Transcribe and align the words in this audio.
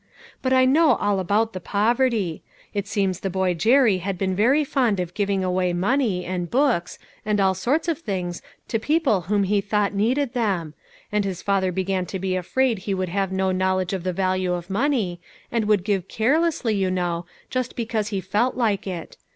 But 0.41 0.51
I 0.51 0.65
know 0.65 0.95
all 0.95 1.19
about 1.19 1.53
the 1.53 1.59
poverty. 1.59 2.41
It 2.73 2.87
seems 2.87 3.19
the 3.19 3.29
boy 3.29 3.53
Jerry 3.53 3.99
had 3.99 4.17
been 4.17 4.35
very 4.35 4.63
fond 4.63 4.99
of 4.99 5.13
giving 5.13 5.43
away 5.43 5.73
money, 5.73 6.25
and 6.25 6.49
books, 6.49 6.97
and 7.23 7.39
all 7.39 7.53
sorts 7.53 7.87
of 7.87 7.99
things 7.99 8.41
to 8.67 8.79
people 8.79 9.21
whom 9.21 9.43
he 9.43 9.61
thought 9.61 9.93
needed 9.93 10.33
them; 10.33 10.73
and 11.11 11.23
his 11.23 11.43
father 11.43 11.71
began 11.71 12.07
to 12.07 12.17
be 12.17 12.35
afraid 12.35 12.79
he 12.79 12.95
would 12.95 13.09
have 13.09 13.31
no 13.31 13.51
knowledge 13.51 13.93
of 13.93 14.01
the 14.03 14.11
value 14.11 14.53
of 14.53 14.71
money, 14.71 15.21
and 15.51 15.65
would 15.65 15.83
give 15.83 16.07
carelessly, 16.07 16.73
you 16.75 16.89
know, 16.89 17.27
just 17.51 17.75
because 17.75 18.07
he 18.07 18.21
felt 18.21 18.55
like 18.55 18.87
it. 18.87 19.17